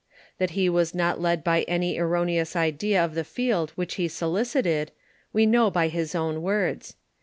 [0.39, 4.63] That he was not led by any erroneous idea of the field which he solici
[4.63, 4.91] ted,
[5.31, 6.95] we know by his own words.